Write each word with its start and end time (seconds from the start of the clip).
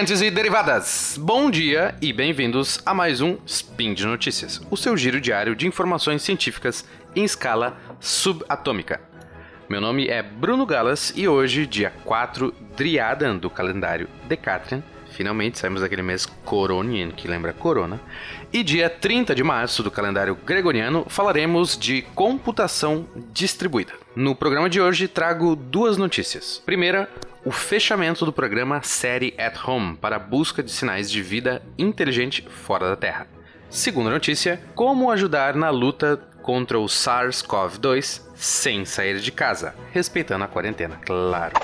e 0.00 0.30
derivadas! 0.30 1.18
Bom 1.20 1.50
dia 1.50 1.94
e 2.00 2.10
bem-vindos 2.10 2.80
a 2.86 2.94
mais 2.94 3.20
um 3.20 3.36
Spin 3.44 3.92
de 3.92 4.06
Notícias, 4.06 4.58
o 4.70 4.76
seu 4.76 4.96
giro 4.96 5.20
diário 5.20 5.54
de 5.54 5.66
informações 5.66 6.22
científicas 6.22 6.86
em 7.14 7.22
escala 7.22 7.76
subatômica. 8.00 8.98
Meu 9.68 9.78
nome 9.78 10.08
é 10.08 10.22
Bruno 10.22 10.64
Galas 10.64 11.12
e 11.14 11.28
hoje, 11.28 11.66
dia 11.66 11.92
4 12.06 12.52
Driadan 12.74 13.36
do 13.36 13.50
calendário 13.50 14.08
Decatrian, 14.26 14.82
finalmente 15.10 15.58
saímos 15.58 15.82
daquele 15.82 16.02
mês 16.02 16.24
Coronian, 16.24 17.10
que 17.10 17.28
lembra 17.28 17.52
Corona, 17.52 18.00
e 18.50 18.62
dia 18.62 18.88
30 18.88 19.34
de 19.34 19.44
março 19.44 19.82
do 19.82 19.90
calendário 19.90 20.34
Gregoriano 20.34 21.04
falaremos 21.10 21.76
de 21.76 22.00
computação 22.14 23.06
distribuída. 23.34 23.92
No 24.16 24.34
programa 24.34 24.70
de 24.70 24.80
hoje 24.80 25.06
trago 25.06 25.54
duas 25.54 25.98
notícias. 25.98 26.60
Primeira, 26.64 27.06
o 27.44 27.50
fechamento 27.50 28.24
do 28.24 28.32
programa 28.32 28.82
Série 28.82 29.34
at 29.38 29.56
Home 29.66 29.96
para 29.96 30.16
a 30.16 30.18
busca 30.18 30.62
de 30.62 30.70
sinais 30.70 31.10
de 31.10 31.22
vida 31.22 31.62
inteligente 31.78 32.46
fora 32.48 32.88
da 32.88 32.96
Terra. 32.96 33.26
Segunda 33.68 34.10
notícia: 34.10 34.60
como 34.74 35.10
ajudar 35.10 35.54
na 35.54 35.70
luta 35.70 36.16
contra 36.42 36.78
o 36.78 36.86
SARS-CoV-2 36.86 38.22
sem 38.34 38.84
sair 38.84 39.20
de 39.20 39.30
casa, 39.30 39.74
respeitando 39.92 40.44
a 40.44 40.48
quarentena, 40.48 40.96
claro. 40.96 41.54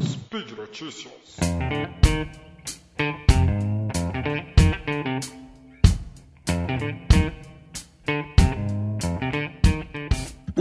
Speed 0.00 0.52
Notícias. 0.56 1.12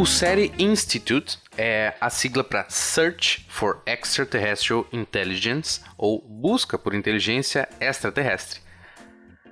O 0.06 0.08
SETI 0.08 0.52
Institute 0.60 1.40
é 1.58 1.96
a 2.00 2.12
sigla 2.12 2.44
para 2.44 2.68
Search 2.70 3.44
for 3.50 3.82
Extraterrestrial 3.88 4.86
Intelligence, 4.94 5.82
ou 5.98 6.22
Busca 6.22 6.78
por 6.78 6.94
Inteligência 6.94 7.68
Extraterrestre. 7.80 8.60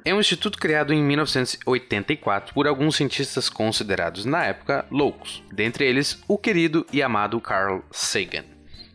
É 0.06 0.14
um 0.14 0.20
instituto 0.20 0.60
criado 0.60 0.94
em 0.94 1.02
1984 1.04 2.54
por 2.54 2.68
alguns 2.68 2.98
cientistas 2.98 3.50
considerados 3.50 4.26
na 4.26 4.46
época 4.46 4.86
loucos, 4.92 5.44
dentre 5.52 5.88
eles 5.88 6.22
o 6.28 6.38
querido 6.38 6.86
e 6.94 7.02
amado 7.02 7.42
Carl 7.42 7.82
Sagan. 7.90 8.46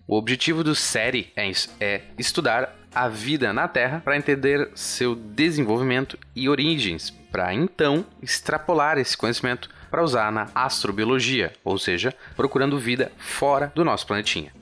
O 0.07 0.17
objetivo 0.17 0.63
do 0.63 0.77
SETI 0.77 1.33
é, 1.35 1.51
é 1.81 2.03
estudar 2.17 2.73
a 2.95 3.09
vida 3.09 3.53
na 3.53 3.67
Terra 3.67 4.01
para 4.05 4.17
entender 4.17 4.71
seu 4.77 5.17
desenvolvimento 5.17 6.17
e 6.37 6.49
origens, 6.49 7.11
para 7.11 7.53
então 7.53 8.07
extrapolar 8.23 8.97
esse 8.97 9.17
conhecimento 9.17 9.69
para 9.91 10.03
usar 10.03 10.31
na 10.33 10.49
astrobiologia, 10.55 11.53
ou 11.65 11.79
seja, 11.79 12.15
procurando 12.37 12.79
vida 12.79 13.13
fora 13.19 13.73
do 13.75 13.85
nosso 13.85 14.07
planetinha. 14.07 14.53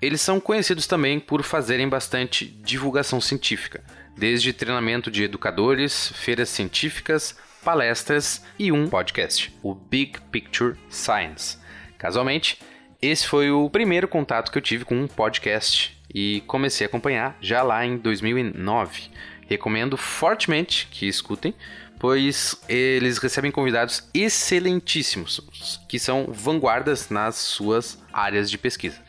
Eles 0.00 0.20
são 0.20 0.38
conhecidos 0.38 0.86
também 0.86 1.18
por 1.18 1.42
fazerem 1.42 1.88
bastante 1.88 2.44
divulgação 2.44 3.20
científica, 3.20 3.82
desde 4.16 4.52
treinamento 4.52 5.10
de 5.10 5.24
educadores, 5.24 6.12
feiras 6.14 6.48
científicas, 6.48 7.36
palestras 7.64 8.44
e 8.58 8.70
um 8.70 8.88
podcast, 8.88 9.52
o 9.62 9.74
Big 9.74 10.20
Picture 10.30 10.76
Science. 10.88 11.58
Casualmente, 11.98 12.60
esse 13.00 13.26
foi 13.26 13.50
o 13.50 13.68
primeiro 13.68 14.06
contato 14.06 14.52
que 14.52 14.58
eu 14.58 14.62
tive 14.62 14.84
com 14.84 14.94
um 14.94 15.08
podcast 15.08 15.96
e 16.14 16.42
comecei 16.46 16.86
a 16.86 16.88
acompanhar 16.88 17.36
já 17.40 17.62
lá 17.62 17.84
em 17.84 17.96
2009. 17.96 19.10
Recomendo 19.48 19.96
fortemente 19.96 20.88
que 20.90 21.06
escutem, 21.06 21.54
pois 21.98 22.60
eles 22.68 23.18
recebem 23.18 23.50
convidados 23.50 24.08
excelentíssimos, 24.12 25.80
que 25.88 25.98
são 25.98 26.26
vanguardas 26.28 27.08
nas 27.08 27.36
suas 27.36 28.02
áreas 28.12 28.50
de 28.50 28.58
pesquisa. 28.58 29.00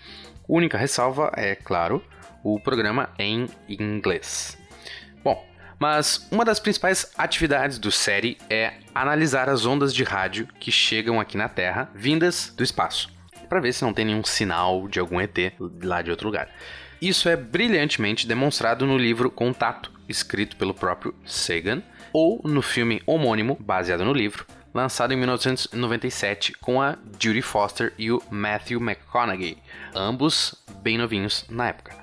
Única 0.47 0.77
ressalva 0.77 1.31
é, 1.35 1.55
claro, 1.55 2.03
o 2.43 2.59
programa 2.59 3.09
em 3.19 3.47
inglês. 3.67 4.57
Bom, 5.23 5.45
mas 5.79 6.27
uma 6.31 6.45
das 6.45 6.59
principais 6.59 7.11
atividades 7.17 7.77
do 7.77 7.91
série 7.91 8.37
é 8.49 8.73
analisar 8.95 9.49
as 9.49 9.65
ondas 9.65 9.93
de 9.93 10.03
rádio 10.03 10.47
que 10.59 10.71
chegam 10.71 11.19
aqui 11.19 11.35
na 11.35 11.49
Terra, 11.49 11.89
vindas 11.93 12.53
do 12.55 12.63
espaço, 12.63 13.09
para 13.47 13.59
ver 13.59 13.73
se 13.73 13.83
não 13.83 13.93
tem 13.93 14.05
nenhum 14.05 14.23
sinal 14.23 14.87
de 14.87 14.99
algum 14.99 15.19
ET 15.19 15.37
lá 15.81 16.01
de 16.01 16.11
outro 16.11 16.27
lugar. 16.27 16.49
Isso 17.01 17.29
é 17.29 17.35
brilhantemente 17.35 18.27
demonstrado 18.27 18.85
no 18.85 18.97
livro 18.97 19.29
Contato, 19.29 19.91
escrito 20.09 20.55
pelo 20.55 20.73
próprio 20.73 21.13
Sagan, 21.25 21.83
ou 22.11 22.41
no 22.43 22.61
filme 22.61 23.01
homônimo, 23.05 23.55
baseado 23.59 24.03
no 24.03 24.13
livro, 24.13 24.45
lançado 24.73 25.13
em 25.13 25.17
1997 25.17 26.53
com 26.53 26.81
a 26.81 26.97
Judy 27.19 27.41
Foster 27.41 27.93
e 27.97 28.11
o 28.11 28.21
Matthew 28.29 28.79
McConaughey, 28.79 29.57
ambos 29.93 30.55
bem 30.81 30.97
novinhos 30.97 31.45
na 31.49 31.67
época. 31.67 31.95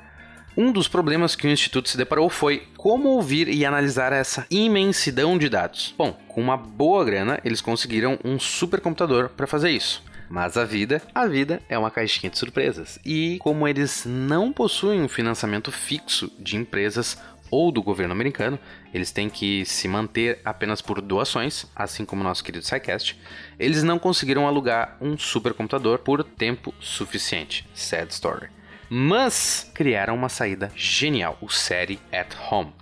Um 0.56 0.70
dos 0.70 0.86
problemas 0.86 1.34
que 1.34 1.48
o 1.48 1.50
Instituto 1.50 1.88
se 1.88 1.96
deparou 1.96 2.30
foi 2.30 2.68
como 2.76 3.08
ouvir 3.08 3.48
e 3.48 3.66
analisar 3.66 4.12
essa 4.12 4.46
imensidão 4.48 5.36
de 5.36 5.48
dados. 5.48 5.92
Bom, 5.98 6.16
com 6.28 6.40
uma 6.40 6.56
boa 6.56 7.04
grana, 7.04 7.40
eles 7.44 7.60
conseguiram 7.60 8.16
um 8.24 8.38
supercomputador 8.38 9.30
para 9.30 9.48
fazer 9.48 9.70
isso. 9.70 10.00
Mas 10.34 10.56
a 10.56 10.64
vida, 10.64 11.00
a 11.14 11.28
vida 11.28 11.62
é 11.68 11.78
uma 11.78 11.92
caixinha 11.92 12.28
de 12.28 12.36
surpresas. 12.36 12.98
E 13.04 13.38
como 13.38 13.68
eles 13.68 14.02
não 14.04 14.52
possuem 14.52 15.00
um 15.00 15.06
financiamento 15.06 15.70
fixo 15.70 16.28
de 16.40 16.56
empresas 16.56 17.16
ou 17.52 17.70
do 17.70 17.80
governo 17.80 18.10
americano, 18.12 18.58
eles 18.92 19.12
têm 19.12 19.30
que 19.30 19.64
se 19.64 19.86
manter 19.86 20.40
apenas 20.44 20.82
por 20.82 21.00
doações, 21.00 21.66
assim 21.76 22.04
como 22.04 22.24
nosso 22.24 22.42
querido 22.42 22.66
SciCast, 22.66 23.16
eles 23.60 23.84
não 23.84 23.96
conseguiram 23.96 24.48
alugar 24.48 24.96
um 25.00 25.16
supercomputador 25.16 26.00
por 26.00 26.24
tempo 26.24 26.74
suficiente. 26.80 27.64
Sad 27.72 28.12
story. 28.12 28.48
Mas 28.90 29.70
criaram 29.72 30.16
uma 30.16 30.28
saída 30.28 30.72
genial, 30.74 31.38
o 31.40 31.48
SETI 31.48 32.00
at 32.10 32.34
Home. 32.50 32.72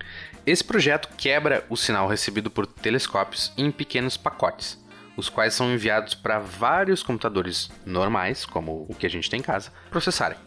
Esse 0.47 0.65
projeto 0.65 1.11
quebra 1.19 1.67
o 1.69 1.77
sinal 1.77 2.09
recebido 2.09 2.51
por 2.51 2.67
telescópios 2.67 3.53
em 3.59 3.71
pequenos 3.71 4.17
pacotes, 4.17 4.81
os 5.17 5.28
quais 5.28 5.55
são 5.55 5.73
enviados 5.73 6.15
para 6.15 6.39
vários 6.39 7.03
computadores 7.03 7.71
normais, 7.84 8.45
como 8.45 8.87
o 8.89 8.95
que 8.95 9.06
a 9.06 9.11
gente 9.11 9.31
tem 9.31 9.41
em 9.41 9.43
casa, 9.43 9.73
processarem. 9.91 10.39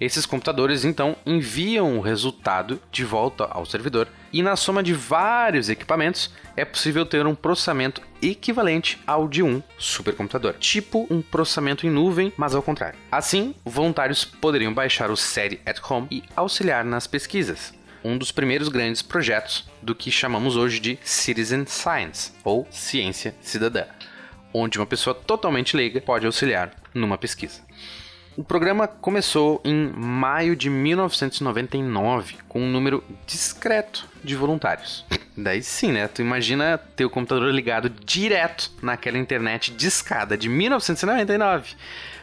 Esses 0.00 0.26
computadores 0.26 0.84
então 0.84 1.16
enviam 1.24 1.96
o 1.96 2.00
resultado 2.00 2.80
de 2.90 3.04
volta 3.04 3.44
ao 3.44 3.64
servidor 3.64 4.08
e 4.32 4.42
na 4.42 4.56
soma 4.56 4.82
de 4.82 4.92
vários 4.92 5.68
equipamentos 5.68 6.32
é 6.56 6.64
possível 6.64 7.06
ter 7.06 7.26
um 7.26 7.34
processamento 7.34 8.02
equivalente 8.20 9.00
ao 9.06 9.28
de 9.28 9.42
um 9.42 9.62
supercomputador, 9.78 10.54
tipo 10.54 11.06
um 11.08 11.22
processamento 11.22 11.86
em 11.86 11.90
nuvem, 11.90 12.32
mas 12.36 12.54
ao 12.54 12.62
contrário. 12.62 12.98
Assim, 13.10 13.54
voluntários 13.64 14.24
poderiam 14.24 14.74
baixar 14.74 15.10
o 15.10 15.16
SETI 15.16 15.60
at 15.64 15.78
Home 15.88 16.08
e 16.10 16.24
auxiliar 16.34 16.84
nas 16.84 17.06
pesquisas, 17.06 17.72
um 18.04 18.18
dos 18.18 18.30
primeiros 18.30 18.68
grandes 18.68 19.00
projetos 19.00 19.64
do 19.80 19.94
que 19.94 20.10
chamamos 20.10 20.56
hoje 20.56 20.78
de 20.78 20.98
Citizen 21.02 21.64
Science, 21.66 22.32
ou 22.44 22.68
ciência 22.70 23.34
cidadã, 23.40 23.86
onde 24.52 24.78
uma 24.78 24.86
pessoa 24.86 25.14
totalmente 25.14 25.76
leiga 25.76 26.00
pode 26.00 26.26
auxiliar 26.26 26.70
numa 26.92 27.16
pesquisa. 27.16 27.62
O 28.36 28.42
programa 28.42 28.88
começou 28.88 29.60
em 29.64 29.92
maio 29.96 30.56
de 30.56 30.68
1999 30.68 32.36
com 32.48 32.60
um 32.60 32.70
número 32.70 33.02
discreto 33.26 34.08
de 34.24 34.34
voluntários. 34.34 35.04
Daí 35.36 35.62
sim, 35.62 35.92
né? 35.92 36.08
Tu 36.08 36.20
imagina 36.20 36.76
ter 36.76 37.04
o 37.04 37.10
computador 37.10 37.52
ligado 37.52 37.88
direto 37.88 38.72
naquela 38.82 39.18
internet 39.18 39.72
discada 39.72 40.36
de 40.36 40.48
1999. 40.48 41.74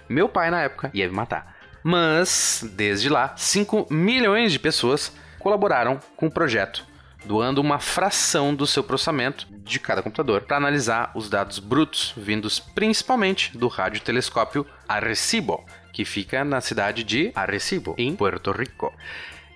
Meu 0.09 0.27
pai 0.27 0.51
na 0.51 0.61
época 0.63 0.91
ia 0.93 1.07
me 1.07 1.13
matar. 1.13 1.55
Mas, 1.81 2.63
desde 2.73 3.07
lá, 3.07 3.33
5 3.37 3.87
milhões 3.89 4.51
de 4.51 4.59
pessoas 4.59 5.13
colaboraram 5.41 5.99
com 6.15 6.27
o 6.27 6.31
projeto, 6.31 6.85
doando 7.25 7.59
uma 7.59 7.79
fração 7.79 8.53
do 8.53 8.65
seu 8.65 8.83
processamento 8.83 9.47
de 9.49 9.79
cada 9.79 10.01
computador 10.01 10.41
para 10.41 10.57
analisar 10.57 11.11
os 11.15 11.29
dados 11.29 11.59
brutos 11.59 12.13
vindos 12.15 12.59
principalmente 12.59 13.57
do 13.57 13.67
radiotelescópio 13.67 14.65
Arecibo, 14.87 15.65
que 15.91 16.05
fica 16.05 16.43
na 16.43 16.61
cidade 16.61 17.03
de 17.03 17.31
Arecibo, 17.35 17.95
em 17.97 18.15
Puerto 18.15 18.51
Rico. 18.51 18.93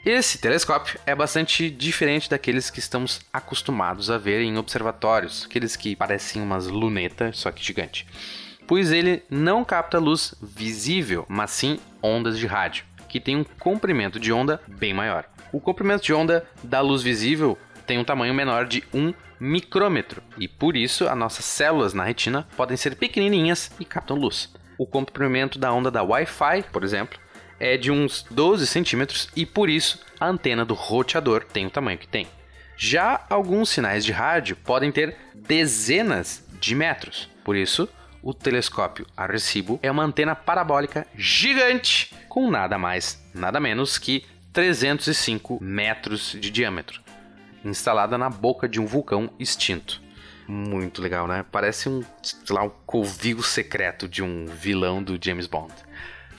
Esse 0.06 0.38
telescópio 0.38 1.00
é 1.04 1.16
bastante 1.16 1.68
diferente 1.68 2.30
daqueles 2.30 2.70
que 2.70 2.78
estamos 2.78 3.22
acostumados 3.34 4.12
a 4.12 4.20
ver 4.20 4.42
em 4.42 4.56
observatórios, 4.56 5.46
aqueles 5.46 5.76
que 5.76 5.96
parecem 5.96 6.44
umas 6.44 6.68
lunetas, 6.68 7.40
só 7.40 7.52
que 7.52 7.64
gigante. 7.64 8.06
Pois 8.68 8.92
ele 8.92 9.24
não 9.30 9.66
capta 9.66 9.98
luz 9.98 10.36
visível, 10.42 11.26
mas 11.28 11.52
sim 11.52 11.80
ondas 12.04 12.38
de 12.38 12.46
rádio, 12.46 12.86
que 13.10 13.20
tem 13.20 13.36
um 13.36 13.44
comprimento 13.44 14.20
de 14.20 14.32
onda 14.32 14.62
bem 14.68 14.94
maior. 14.94 15.26
O 15.56 15.62
comprimento 15.62 16.04
de 16.04 16.14
onda 16.14 16.46
da 16.62 16.82
luz 16.82 17.02
visível 17.02 17.58
tem 17.88 17.98
um 17.98 18.04
tamanho 18.04 18.34
menor 18.34 18.66
de 18.66 18.84
1 18.94 19.14
micrômetro, 19.40 20.22
e 20.38 20.50
por 20.50 20.76
isso 20.76 21.08
as 21.08 21.18
nossas 21.18 21.46
células 21.46 21.94
na 21.94 22.04
retina 22.04 22.46
podem 22.58 22.76
ser 22.76 22.98
pequenininhas 22.98 23.72
e 23.80 23.86
captam 23.86 24.18
luz. 24.18 24.54
O 24.78 24.86
comprimento 24.86 25.58
da 25.58 25.72
onda 25.72 25.90
da 25.90 26.04
Wi-Fi, 26.04 26.64
por 26.74 26.84
exemplo, 26.84 27.18
é 27.58 27.78
de 27.78 27.90
uns 27.90 28.26
12 28.30 28.68
centímetros 28.68 29.30
e 29.34 29.46
por 29.46 29.70
isso 29.70 30.04
a 30.20 30.28
antena 30.28 30.66
do 30.66 30.74
roteador 30.74 31.46
tem 31.46 31.66
o 31.66 31.72
tamanho 31.72 32.00
que 32.00 32.08
tem. 32.10 32.28
Já 32.76 33.26
alguns 33.30 33.70
sinais 33.70 34.04
de 34.04 34.12
rádio 34.12 34.58
podem 34.58 34.92
ter 34.92 35.16
dezenas 35.34 36.46
de 36.60 36.76
metros, 36.76 37.30
por 37.46 37.56
isso 37.56 37.88
o 38.22 38.34
telescópio 38.34 39.06
Arecibo 39.16 39.80
é 39.82 39.90
uma 39.90 40.04
antena 40.04 40.36
parabólica 40.36 41.08
gigante 41.16 42.14
com 42.28 42.52
nada 42.52 42.78
mais, 42.78 43.24
nada 43.34 43.60
menos 43.60 43.98
que 43.98 44.26
305 44.56 45.62
metros 45.62 46.32
de 46.40 46.50
diâmetro, 46.50 47.02
instalada 47.66 48.18
na 48.18 48.30
boca 48.30 48.70
de 48.70 48.80
um 48.80 48.86
vulcão 48.86 49.30
extinto. 49.38 50.02
Muito 50.48 51.02
legal, 51.02 51.28
né? 51.28 51.44
Parece 51.52 51.90
um, 51.90 52.02
sei 52.24 52.56
lá, 52.56 52.64
um 52.64 52.72
covil 52.86 53.44
secreto 53.44 54.08
de 54.08 54.24
um 54.24 54.46
vilão 54.46 55.04
do 55.04 55.20
James 55.22 55.46
Bond. 55.46 55.74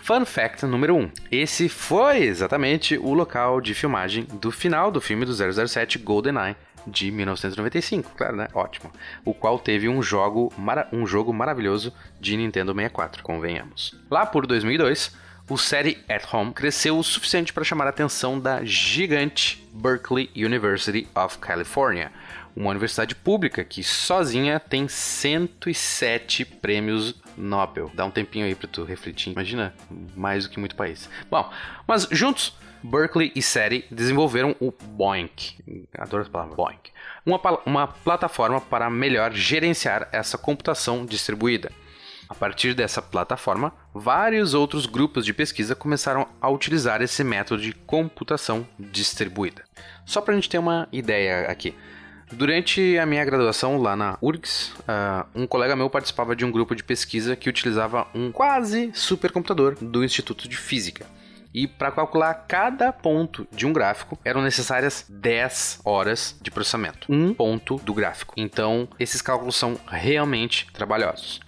Fun 0.00 0.24
fact 0.24 0.64
número 0.64 0.94
1. 0.94 0.98
Um. 0.98 1.10
Esse 1.30 1.68
foi 1.68 2.22
exatamente 2.22 2.96
o 2.96 3.12
local 3.12 3.60
de 3.60 3.74
filmagem 3.74 4.24
do 4.40 4.50
final 4.50 4.90
do 4.90 5.00
filme 5.00 5.26
do 5.26 5.34
007 5.34 5.98
GoldenEye 5.98 6.56
de 6.86 7.10
1995, 7.10 8.12
claro, 8.16 8.36
né? 8.36 8.48
Ótimo. 8.54 8.90
O 9.26 9.34
qual 9.34 9.58
teve 9.58 9.90
um 9.90 10.02
jogo, 10.02 10.50
um 10.90 11.06
jogo 11.06 11.34
maravilhoso 11.34 11.92
de 12.18 12.34
Nintendo 12.34 12.72
64, 12.72 13.22
convenhamos. 13.22 13.94
Lá 14.10 14.24
por 14.24 14.46
2002, 14.46 15.14
o 15.48 15.56
série 15.56 15.98
At 16.08 16.25
Home 16.32 16.52
cresceu 16.52 16.98
o 16.98 17.04
suficiente 17.04 17.52
para 17.52 17.62
chamar 17.62 17.87
a 17.87 17.90
atenção 17.90 18.38
da 18.38 18.64
gigante 18.64 19.64
Berkeley 19.72 20.28
University 20.34 21.06
of 21.14 21.38
California, 21.38 22.10
uma 22.56 22.70
universidade 22.70 23.14
pública 23.14 23.64
que 23.64 23.84
sozinha 23.84 24.58
tem 24.58 24.88
107 24.88 26.44
prêmios 26.44 27.14
Nobel. 27.37 27.90
Dá 27.94 28.04
um 28.04 28.10
tempinho 28.10 28.46
aí 28.46 28.54
para 28.54 28.66
tu 28.66 28.82
refletir. 28.82 29.32
Imagina, 29.32 29.75
mais 30.16 30.44
do 30.44 30.50
que 30.50 30.58
muito 30.58 30.75
país. 30.75 31.08
Bom, 31.31 31.49
mas 31.87 32.08
juntos 32.10 32.54
Berkeley 32.82 33.32
e 33.34 33.42
SETI 33.42 33.84
desenvolveram 33.90 34.56
o 34.60 34.72
BOINC, 34.72 35.54
adoro 35.96 36.22
essa 36.22 36.31
palavra, 36.31 36.54
BOINC, 36.54 36.90
uma, 37.25 37.40
uma 37.64 37.87
plataforma 37.87 38.60
para 38.60 38.88
melhor 38.88 39.32
gerenciar 39.32 40.08
essa 40.12 40.38
computação 40.38 41.04
distribuída. 41.04 41.70
A 42.28 42.34
partir 42.34 42.75
dessa 42.75 43.00
plataforma, 43.00 43.73
vários 43.94 44.52
outros 44.52 44.87
grupos 44.87 45.25
de 45.25 45.32
pesquisa 45.32 45.75
começaram 45.75 46.26
a 46.40 46.50
utilizar 46.50 47.00
esse 47.00 47.23
método 47.23 47.62
de 47.62 47.73
computação 47.73 48.67
distribuída. 48.78 49.62
Só 50.05 50.20
para 50.20 50.32
a 50.32 50.37
gente 50.37 50.49
ter 50.49 50.58
uma 50.58 50.88
ideia 50.90 51.46
aqui. 51.49 51.75
Durante 52.32 52.99
a 52.99 53.06
minha 53.06 53.25
graduação 53.25 53.81
lá 53.81 53.94
na 53.94 54.19
URGS, 54.20 54.73
uh, 54.81 55.26
um 55.32 55.46
colega 55.46 55.76
meu 55.76 55.88
participava 55.88 56.34
de 56.34 56.44
um 56.44 56.50
grupo 56.50 56.75
de 56.75 56.82
pesquisa 56.82 57.37
que 57.37 57.49
utilizava 57.49 58.08
um 58.12 58.32
quase 58.32 58.90
supercomputador 58.93 59.76
do 59.81 60.05
Instituto 60.05 60.49
de 60.49 60.56
Física. 60.56 61.06
E 61.55 61.67
para 61.67 61.93
calcular 61.93 62.34
cada 62.34 62.93
ponto 62.93 63.46
de 63.52 63.64
um 63.64 63.73
gráfico 63.73 64.19
eram 64.25 64.43
necessárias 64.43 65.06
10 65.08 65.81
horas 65.84 66.37
de 66.43 66.50
processamento. 66.50 67.11
Um 67.11 67.32
ponto 67.32 67.76
do 67.76 67.94
gráfico. 67.94 68.34
Então, 68.37 68.88
esses 68.99 69.23
cálculos 69.23 69.56
são 69.56 69.78
realmente 69.87 70.67
trabalhosos. 70.73 71.40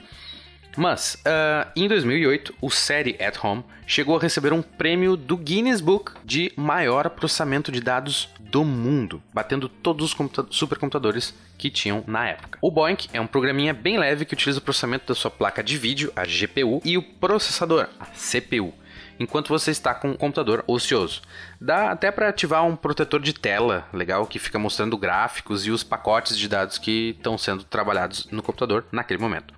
Mas, 0.76 1.14
uh, 1.26 1.68
em 1.74 1.88
2008, 1.88 2.54
o 2.60 2.70
SETI 2.70 3.16
at 3.22 3.42
Home 3.42 3.64
chegou 3.86 4.16
a 4.16 4.20
receber 4.20 4.52
um 4.52 4.62
prêmio 4.62 5.16
do 5.16 5.36
Guinness 5.36 5.80
Book 5.80 6.12
de 6.24 6.52
maior 6.56 7.10
processamento 7.10 7.72
de 7.72 7.80
dados 7.80 8.28
do 8.38 8.64
mundo, 8.64 9.22
batendo 9.32 9.68
todos 9.68 10.12
os 10.12 10.16
supercomputadores 10.50 11.34
que 11.56 11.70
tinham 11.70 12.04
na 12.06 12.28
época. 12.28 12.58
O 12.62 12.70
Boink 12.70 13.08
é 13.12 13.20
um 13.20 13.26
programinha 13.26 13.74
bem 13.74 13.98
leve 13.98 14.24
que 14.24 14.34
utiliza 14.34 14.58
o 14.58 14.62
processamento 14.62 15.08
da 15.08 15.14
sua 15.14 15.30
placa 15.30 15.62
de 15.62 15.76
vídeo, 15.76 16.12
a 16.14 16.24
GPU, 16.24 16.80
e 16.84 16.96
o 16.96 17.02
processador, 17.02 17.88
a 17.98 18.06
CPU 18.06 18.72
enquanto 19.18 19.48
você 19.48 19.70
está 19.70 19.94
com 19.94 20.12
o 20.12 20.16
computador 20.16 20.62
ocioso. 20.66 21.22
Dá 21.60 21.90
até 21.90 22.10
para 22.10 22.28
ativar 22.28 22.64
um 22.64 22.76
protetor 22.76 23.20
de 23.20 23.32
tela 23.32 23.86
legal 23.92 24.26
que 24.26 24.38
fica 24.38 24.58
mostrando 24.58 24.96
gráficos 24.96 25.66
e 25.66 25.70
os 25.70 25.82
pacotes 25.82 26.38
de 26.38 26.48
dados 26.48 26.78
que 26.78 27.16
estão 27.16 27.36
sendo 27.36 27.64
trabalhados 27.64 28.28
no 28.30 28.42
computador 28.42 28.84
naquele 28.92 29.20
momento. 29.20 29.57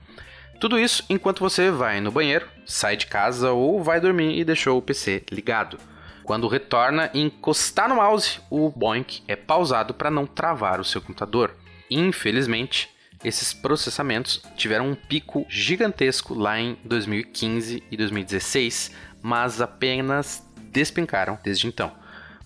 Tudo 0.61 0.79
isso 0.79 1.03
enquanto 1.09 1.41
você 1.41 1.71
vai 1.71 2.03
no 2.03 2.13
banheiro, 2.13 2.47
sai 2.67 2.95
de 2.95 3.07
casa 3.07 3.51
ou 3.51 3.83
vai 3.83 3.99
dormir 3.99 4.39
e 4.39 4.45
deixou 4.45 4.77
o 4.77 4.83
PC 4.83 5.25
ligado. 5.33 5.79
Quando 6.23 6.47
retorna 6.49 7.11
e 7.15 7.21
encostar 7.23 7.89
no 7.89 7.97
mouse, 7.97 8.41
o 8.51 8.69
Boink 8.69 9.23
é 9.27 9.35
pausado 9.35 9.95
para 9.95 10.11
não 10.11 10.27
travar 10.27 10.79
o 10.79 10.85
seu 10.85 11.01
computador. 11.01 11.57
Infelizmente, 11.91 12.91
esses 13.25 13.55
processamentos 13.55 14.43
tiveram 14.55 14.91
um 14.91 14.95
pico 14.95 15.47
gigantesco 15.49 16.35
lá 16.35 16.61
em 16.61 16.77
2015 16.85 17.83
e 17.91 17.97
2016, 17.97 18.95
mas 19.23 19.63
apenas 19.63 20.47
despencaram 20.71 21.39
desde 21.43 21.67
então 21.67 21.91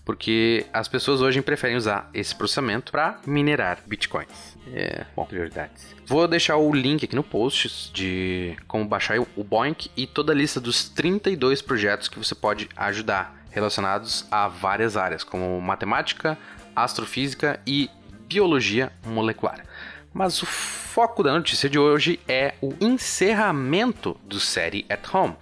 porque 0.05 0.67
as 0.71 0.87
pessoas 0.87 1.19
hoje 1.19 1.41
preferem 1.41 1.75
usar 1.75 2.09
esse 2.13 2.33
processamento 2.33 2.91
para 2.91 3.19
minerar 3.25 3.79
bitcoins. 3.87 4.55
É, 4.71 5.03
bom, 5.15 5.25
prioridades. 5.25 5.95
Vou 6.05 6.27
deixar 6.27 6.57
o 6.57 6.71
link 6.71 7.03
aqui 7.03 7.15
no 7.15 7.23
post 7.23 7.91
de 7.91 8.55
como 8.67 8.85
baixar 8.85 9.19
o 9.19 9.43
Boink 9.43 9.89
e 9.97 10.05
toda 10.05 10.31
a 10.31 10.35
lista 10.35 10.61
dos 10.61 10.87
32 10.87 11.61
projetos 11.63 12.07
que 12.07 12.19
você 12.19 12.35
pode 12.35 12.69
ajudar 12.75 13.43
relacionados 13.49 14.27
a 14.29 14.47
várias 14.47 14.95
áreas, 14.95 15.23
como 15.23 15.59
matemática, 15.59 16.37
astrofísica 16.75 17.59
e 17.65 17.89
biologia 18.27 18.91
molecular. 19.03 19.65
Mas 20.13 20.41
o 20.41 20.45
foco 20.45 21.23
da 21.23 21.33
notícia 21.33 21.69
de 21.69 21.79
hoje 21.79 22.19
é 22.27 22.53
o 22.61 22.73
encerramento 22.79 24.17
do 24.23 24.39
série 24.39 24.85
At 24.89 25.13
Home. 25.13 25.35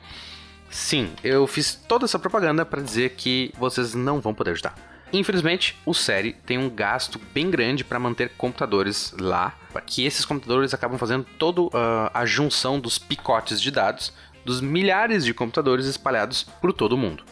Sim, 0.74 1.12
eu 1.24 1.46
fiz 1.46 1.76
toda 1.76 2.06
essa 2.06 2.18
propaganda 2.18 2.66
para 2.66 2.82
dizer 2.82 3.12
que 3.12 3.54
vocês 3.60 3.94
não 3.94 4.20
vão 4.20 4.34
poder 4.34 4.52
ajudar. 4.52 4.74
Infelizmente, 5.14 5.78
o 5.86 5.94
série 5.94 6.34
tem 6.34 6.58
um 6.58 6.68
gasto 6.68 7.22
bem 7.32 7.52
grande 7.52 7.84
para 7.84 8.00
manter 8.00 8.30
computadores 8.30 9.14
lá, 9.20 9.56
que 9.86 10.04
esses 10.04 10.26
computadores 10.26 10.74
acabam 10.74 10.98
fazendo 10.98 11.28
toda 11.38 11.62
uh, 11.62 11.70
a 12.12 12.26
junção 12.26 12.80
dos 12.80 12.98
picotes 12.98 13.62
de 13.62 13.70
dados 13.70 14.12
dos 14.44 14.62
milhares 14.62 15.24
de 15.24 15.32
computadores 15.32 15.86
espalhados 15.86 16.44
por 16.60 16.74
todo 16.74 16.94
o 16.94 16.98
mundo. 16.98 17.24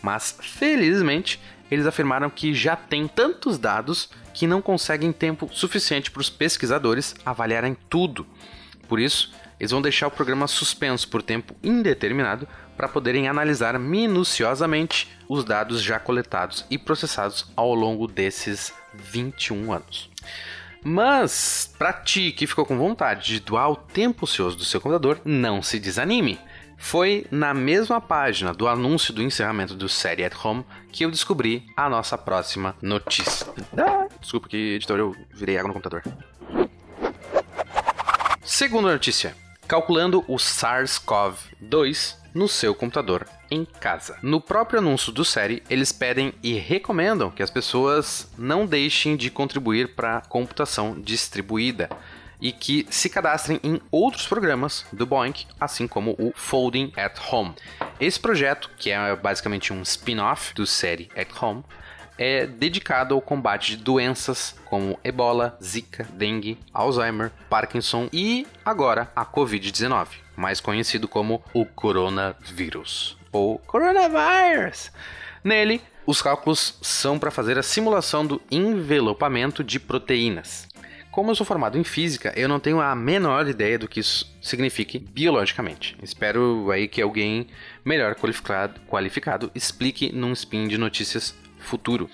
Mas, 0.00 0.38
felizmente, 0.40 1.40
eles 1.68 1.86
afirmaram 1.86 2.30
que 2.30 2.54
já 2.54 2.76
tem 2.76 3.08
tantos 3.08 3.58
dados 3.58 4.08
que 4.32 4.46
não 4.46 4.62
conseguem 4.62 5.10
tempo 5.10 5.50
suficiente 5.52 6.12
para 6.12 6.20
os 6.20 6.30
pesquisadores 6.30 7.16
avaliarem 7.26 7.76
tudo. 7.90 8.24
Por 8.86 9.00
isso, 9.00 9.32
eles 9.58 9.70
vão 9.70 9.82
deixar 9.82 10.06
o 10.06 10.10
programa 10.10 10.46
suspenso 10.46 11.08
por 11.08 11.22
tempo 11.22 11.56
indeterminado 11.62 12.46
para 12.76 12.88
poderem 12.88 13.28
analisar 13.28 13.78
minuciosamente 13.78 15.08
os 15.28 15.44
dados 15.44 15.82
já 15.82 15.98
coletados 15.98 16.64
e 16.70 16.76
processados 16.76 17.46
ao 17.56 17.74
longo 17.74 18.06
desses 18.06 18.72
21 18.94 19.72
anos. 19.72 20.10
Mas, 20.82 21.74
para 21.78 21.94
ti 21.94 22.30
que 22.30 22.46
ficou 22.46 22.66
com 22.66 22.76
vontade 22.76 23.26
de 23.26 23.40
doar 23.40 23.70
o 23.70 23.76
tempo 23.76 24.24
ocioso 24.24 24.56
do 24.56 24.64
seu 24.64 24.80
computador, 24.80 25.18
não 25.24 25.62
se 25.62 25.80
desanime. 25.80 26.38
Foi 26.76 27.26
na 27.30 27.54
mesma 27.54 28.00
página 28.00 28.52
do 28.52 28.68
anúncio 28.68 29.14
do 29.14 29.22
encerramento 29.22 29.74
do 29.74 29.88
série 29.88 30.24
at 30.24 30.34
Home 30.44 30.64
que 30.92 31.04
eu 31.04 31.10
descobri 31.10 31.64
a 31.74 31.88
nossa 31.88 32.18
próxima 32.18 32.76
notícia. 32.82 33.46
Ah, 33.78 34.06
desculpa 34.20 34.48
que 34.48 34.74
editor 34.74 34.98
eu 34.98 35.16
virei 35.32 35.56
água 35.56 35.68
no 35.68 35.74
computador. 35.74 36.02
Segunda 38.42 38.92
notícia. 38.92 39.43
Calculando 39.74 40.24
o 40.28 40.36
SARS-CoV-2 40.36 42.14
no 42.32 42.46
seu 42.46 42.76
computador 42.76 43.26
em 43.50 43.64
casa. 43.64 44.16
No 44.22 44.40
próprio 44.40 44.78
anúncio 44.78 45.10
do 45.10 45.24
série, 45.24 45.64
eles 45.68 45.90
pedem 45.90 46.32
e 46.44 46.52
recomendam 46.52 47.28
que 47.28 47.42
as 47.42 47.50
pessoas 47.50 48.30
não 48.38 48.66
deixem 48.66 49.16
de 49.16 49.32
contribuir 49.32 49.96
para 49.96 50.18
a 50.18 50.20
computação 50.20 50.94
distribuída 51.00 51.90
e 52.40 52.52
que 52.52 52.86
se 52.88 53.10
cadastrem 53.10 53.58
em 53.64 53.80
outros 53.90 54.28
programas 54.28 54.86
do 54.92 55.04
Boink, 55.04 55.44
assim 55.58 55.88
como 55.88 56.12
o 56.20 56.32
Folding 56.36 56.92
at 56.96 57.18
Home. 57.32 57.56
Esse 57.98 58.20
projeto, 58.20 58.70
que 58.76 58.92
é 58.92 59.16
basicamente 59.16 59.72
um 59.72 59.82
spin-off 59.82 60.54
do 60.54 60.68
série 60.68 61.10
at 61.16 61.30
Home, 61.42 61.64
é 62.18 62.46
dedicado 62.46 63.14
ao 63.14 63.20
combate 63.20 63.76
de 63.76 63.82
doenças 63.82 64.54
como 64.64 64.98
ebola, 65.02 65.58
zika, 65.62 66.06
dengue, 66.12 66.58
Alzheimer, 66.72 67.32
Parkinson 67.48 68.08
e 68.12 68.46
agora 68.64 69.10
a 69.14 69.24
Covid-19, 69.24 70.08
mais 70.36 70.60
conhecido 70.60 71.08
como 71.08 71.42
o 71.52 71.64
coronavírus 71.64 73.16
ou 73.32 73.58
coronavirus. 73.58 74.92
Nele, 75.42 75.80
os 76.06 76.22
cálculos 76.22 76.78
são 76.82 77.18
para 77.18 77.30
fazer 77.30 77.58
a 77.58 77.62
simulação 77.62 78.26
do 78.26 78.40
envelopamento 78.50 79.64
de 79.64 79.80
proteínas. 79.80 80.68
Como 81.10 81.30
eu 81.30 81.34
sou 81.36 81.46
formado 81.46 81.78
em 81.78 81.84
física, 81.84 82.32
eu 82.34 82.48
não 82.48 82.58
tenho 82.58 82.80
a 82.80 82.92
menor 82.94 83.46
ideia 83.46 83.78
do 83.78 83.86
que 83.86 84.00
isso 84.00 84.36
signifique 84.42 84.98
biologicamente. 84.98 85.96
Espero 86.02 86.68
aí 86.72 86.88
que 86.88 87.00
alguém 87.00 87.46
melhor 87.84 88.16
qualificado, 88.16 88.80
qualificado 88.88 89.48
explique 89.54 90.10
num 90.12 90.32
spin 90.32 90.66
de 90.66 90.76
notícias 90.76 91.32
futuro. 91.64 92.08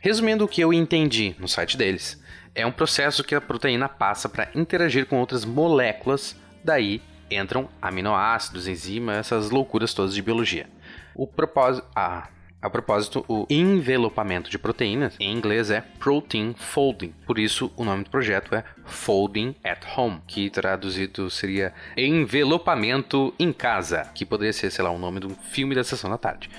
Resumindo 0.00 0.44
o 0.44 0.48
que 0.48 0.60
eu 0.60 0.72
entendi 0.72 1.34
no 1.38 1.48
site 1.48 1.76
deles, 1.76 2.22
é 2.54 2.66
um 2.66 2.72
processo 2.72 3.22
que 3.22 3.34
a 3.34 3.40
proteína 3.40 3.88
passa 3.88 4.28
para 4.28 4.50
interagir 4.54 5.06
com 5.06 5.18
outras 5.18 5.44
moléculas, 5.44 6.36
daí 6.64 7.02
entram 7.30 7.68
aminoácidos, 7.80 8.66
enzimas, 8.66 9.18
essas 9.18 9.50
loucuras 9.50 9.94
todas 9.94 10.14
de 10.14 10.22
biologia. 10.22 10.68
O 11.14 11.26
propósito. 11.26 11.86
Ah, 11.94 12.28
a 12.62 12.68
propósito, 12.68 13.24
o 13.26 13.46
envelopamento 13.48 14.50
de 14.50 14.58
proteínas 14.58 15.16
em 15.18 15.32
inglês 15.32 15.70
é 15.70 15.80
Protein 15.80 16.54
Folding, 16.54 17.14
por 17.24 17.38
isso 17.38 17.72
o 17.74 17.84
nome 17.84 18.04
do 18.04 18.10
projeto 18.10 18.54
é 18.54 18.62
Folding 18.84 19.56
at 19.64 19.80
Home, 19.96 20.20
que 20.26 20.50
traduzido 20.50 21.30
seria 21.30 21.72
Envelopamento 21.96 23.32
em 23.38 23.50
Casa, 23.50 24.10
que 24.14 24.26
poderia 24.26 24.52
ser, 24.52 24.70
sei 24.70 24.84
lá, 24.84 24.90
o 24.90 24.98
nome 24.98 25.20
de 25.20 25.26
um 25.26 25.34
filme 25.34 25.74
da 25.74 25.82
sessão 25.82 26.10
da 26.10 26.18
tarde. 26.18 26.50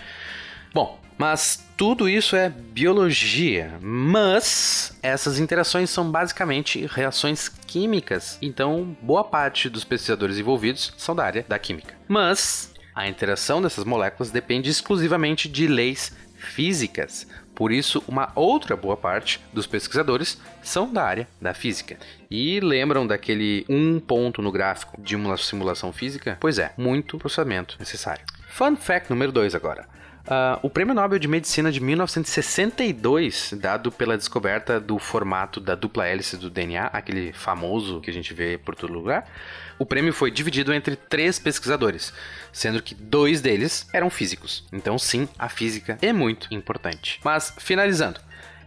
Bom, 0.74 1.00
Mas 1.22 1.64
tudo 1.78 2.10
isso 2.10 2.36
é 2.36 2.50
biologia, 2.50 3.78
mas 3.80 4.98
essas 5.04 5.38
interações 5.38 5.92
são 5.92 6.10
basicamente 6.10 6.84
reações 6.88 7.48
químicas, 7.48 8.40
então 8.42 8.98
boa 9.04 9.24
parte 9.24 9.70
dos 9.70 9.84
pesquisadores 9.84 10.40
envolvidos 10.40 10.92
são 10.98 11.16
da 11.16 11.24
área 11.24 11.46
da 11.48 11.60
química. 11.60 11.94
Mas 12.08 12.74
a 12.96 13.08
interação 13.08 13.62
dessas 13.62 13.86
moléculas 13.86 14.32
depende 14.32 14.72
exclusivamente 14.72 15.48
de 15.48 15.68
leis 15.68 16.12
físicas. 16.40 17.28
Por 17.54 17.72
isso, 17.72 18.04
uma 18.08 18.32
outra 18.34 18.76
boa 18.76 18.98
parte 18.98 19.40
dos 19.54 19.68
pesquisadores 19.68 20.42
são 20.64 20.92
da 20.92 21.04
área 21.04 21.28
da 21.40 21.54
física. 21.54 21.98
E 22.32 22.60
lembram 22.60 23.06
daquele 23.06 23.64
um 23.70 24.00
ponto 24.00 24.42
no 24.42 24.52
gráfico 24.52 25.00
de 25.00 25.16
uma 25.16 25.38
simulação 25.38 25.94
física? 25.94 26.36
Pois 26.40 26.58
é, 26.58 26.74
muito 26.76 27.20
processamento 27.20 27.76
necessário. 27.78 28.26
Fun 28.50 28.76
fact 28.76 29.12
número 29.12 29.32
2 29.32 29.54
agora. 29.54 30.01
Uh, 30.32 30.58
o 30.62 30.70
Prêmio 30.70 30.94
Nobel 30.94 31.20
de 31.20 31.28
Medicina 31.28 31.70
de 31.70 31.82
1962, 31.82 33.54
dado 33.60 33.92
pela 33.92 34.18
descoberta 34.18 34.80
do 34.80 34.98
formato 34.98 35.60
da 35.60 35.76
dupla 35.76 36.08
hélice 36.08 36.38
do 36.38 36.50
DNA, 36.50 36.86
aquele 36.86 37.34
famoso 37.34 38.00
que 38.00 38.10
a 38.10 38.14
gente 38.14 38.34
vê 38.34 38.58
por 38.58 38.74
todo 38.74 38.94
lugar, 38.94 39.30
o 39.78 39.86
prêmio 39.86 40.14
foi 40.14 40.32
dividido 40.32 40.74
entre 40.74 40.96
três 40.96 41.38
pesquisadores, 41.38 42.14
sendo 42.54 42.82
que 42.82 42.96
dois 42.96 43.42
deles 43.42 43.86
eram 43.92 44.10
físicos. 44.10 44.64
Então, 44.72 44.98
sim, 44.98 45.28
a 45.38 45.50
física 45.50 45.98
é 46.02 46.14
muito 46.14 46.48
importante. 46.54 47.20
Mas, 47.26 47.54
finalizando, 47.58 48.22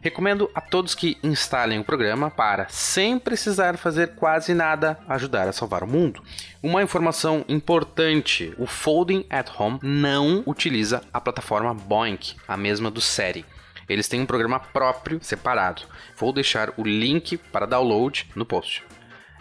Recomendo 0.05 0.51
a 0.55 0.61
todos 0.61 0.95
que 0.95 1.17
instalem 1.23 1.79
o 1.79 1.85
programa 1.85 2.31
para, 2.31 2.67
sem 2.69 3.19
precisar 3.19 3.79
fazer 3.79 4.09
quase 4.09 4.53
nada, 4.53 4.99
ajudar 5.09 5.49
a 5.49 5.53
salvar 5.53 5.83
o 5.83 5.87
mundo. 5.87 6.23
Uma 6.63 6.83
informação 6.83 7.43
importante: 7.49 8.53
o 8.59 8.67
Folding 8.67 9.25
at 9.31 9.49
Home 9.59 9.79
não 9.83 10.43
utiliza 10.45 11.01
a 11.11 11.19
plataforma 11.19 11.73
Boink, 11.73 12.37
a 12.47 12.55
mesma 12.55 12.91
do 12.91 13.01
Seri. 13.01 13.47
Eles 13.89 14.07
têm 14.07 14.21
um 14.21 14.27
programa 14.27 14.61
próprio 14.61 15.21
separado. 15.23 15.85
Vou 16.19 16.35
deixar 16.35 16.75
o 16.77 16.83
link 16.83 17.39
para 17.39 17.65
download 17.65 18.29
no 18.37 18.45
post. 18.45 18.85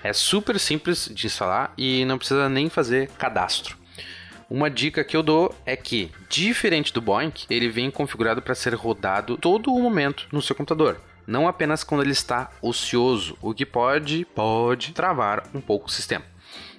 É 0.01 0.13
super 0.13 0.57
simples 0.57 1.09
de 1.13 1.27
instalar 1.27 1.73
e 1.77 2.05
não 2.05 2.17
precisa 2.17 2.47
nem 2.47 2.69
fazer 2.69 3.09
cadastro. 3.17 3.82
Uma 4.53 4.69
dica 4.69 5.03
que 5.03 5.17
eu 5.17 5.23
dou 5.23 5.53
é 5.65 5.75
que, 5.75 6.11
diferente 6.29 6.93
do 6.93 7.01
Boink, 7.01 7.47
ele 7.49 7.69
vem 7.69 7.89
configurado 7.89 8.39
para 8.39 8.53
ser 8.53 8.75
rodado 8.75 9.35
todo 9.35 9.73
o 9.73 9.81
momento 9.81 10.27
no 10.31 10.43
seu 10.43 10.55
computador 10.55 11.01
não 11.27 11.47
apenas 11.47 11.83
quando 11.83 12.01
ele 12.01 12.11
está 12.11 12.49
ocioso, 12.61 13.37
o 13.41 13.53
que 13.53 13.65
pode 13.65 14.25
pode 14.25 14.91
travar 14.91 15.43
um 15.53 15.61
pouco 15.61 15.87
o 15.87 15.91
sistema. 15.91 16.25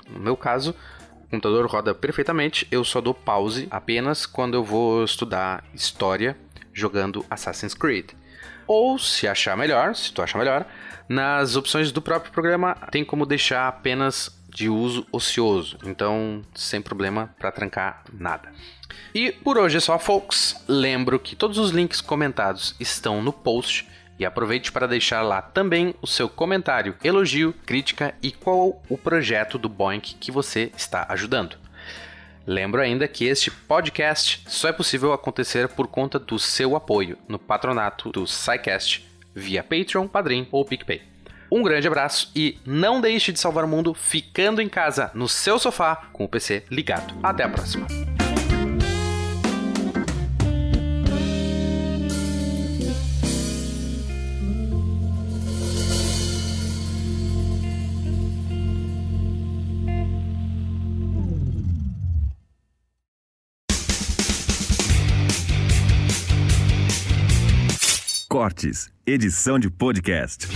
No 0.08 0.20
meu 0.20 0.36
caso, 0.36 0.74
o 1.24 1.30
computador 1.30 1.66
roda 1.66 1.94
perfeitamente, 1.94 2.66
eu 2.70 2.84
só 2.84 3.00
dou 3.00 3.14
pause 3.14 3.66
apenas 3.70 4.26
quando 4.26 4.54
eu 4.54 4.62
vou 4.62 5.04
estudar 5.04 5.64
história 5.72 6.36
jogando 6.72 7.24
Assassin's 7.30 7.74
Creed. 7.74 8.10
Ou, 8.66 8.98
se 8.98 9.28
achar 9.28 9.56
melhor, 9.56 9.94
se 9.94 10.12
tu 10.12 10.22
achar 10.22 10.38
melhor, 10.38 10.66
nas 11.08 11.54
opções 11.54 11.92
do 11.92 12.00
próprio 12.00 12.32
programa 12.32 12.74
tem 12.90 13.04
como 13.04 13.26
deixar 13.26 13.68
apenas 13.68 14.30
de 14.54 14.68
uso 14.68 15.04
ocioso, 15.10 15.76
então 15.84 16.40
sem 16.54 16.80
problema 16.80 17.34
para 17.38 17.50
trancar 17.50 18.04
nada. 18.12 18.52
E 19.12 19.32
por 19.32 19.58
hoje 19.58 19.78
é 19.78 19.80
só, 19.80 19.98
folks. 19.98 20.64
Lembro 20.68 21.18
que 21.18 21.34
todos 21.34 21.58
os 21.58 21.72
links 21.72 22.00
comentados 22.00 22.76
estão 22.78 23.20
no 23.20 23.32
post 23.32 23.86
e 24.16 24.24
aproveite 24.24 24.70
para 24.70 24.86
deixar 24.86 25.22
lá 25.22 25.42
também 25.42 25.92
o 26.00 26.06
seu 26.06 26.28
comentário, 26.28 26.94
elogio, 27.02 27.52
crítica 27.66 28.14
e 28.22 28.30
qual 28.30 28.80
o 28.88 28.96
projeto 28.96 29.58
do 29.58 29.68
Boink 29.68 30.14
que 30.14 30.30
você 30.30 30.70
está 30.76 31.04
ajudando. 31.08 31.56
Lembro 32.46 32.80
ainda 32.80 33.08
que 33.08 33.24
este 33.24 33.50
podcast 33.50 34.42
só 34.46 34.68
é 34.68 34.72
possível 34.72 35.12
acontecer 35.12 35.66
por 35.66 35.88
conta 35.88 36.16
do 36.16 36.38
seu 36.38 36.76
apoio 36.76 37.18
no 37.26 37.40
patronato 37.40 38.12
do 38.12 38.24
SciCast 38.24 39.04
via 39.34 39.64
Patreon, 39.64 40.06
Padrim 40.06 40.46
ou 40.52 40.64
PicPay. 40.64 41.13
Um 41.50 41.62
grande 41.62 41.86
abraço 41.86 42.30
e 42.34 42.58
não 42.64 43.00
deixe 43.00 43.32
de 43.32 43.40
salvar 43.40 43.64
o 43.64 43.68
mundo 43.68 43.94
ficando 43.94 44.60
em 44.60 44.68
casa, 44.68 45.10
no 45.14 45.28
seu 45.28 45.58
sofá, 45.58 46.08
com 46.12 46.24
o 46.24 46.28
PC 46.28 46.64
ligado. 46.70 47.14
Até 47.22 47.44
a 47.44 47.48
próxima. 47.48 47.86
Cortes, 68.34 68.90
edição 69.06 69.60
de 69.60 69.70
podcast. 69.70 70.48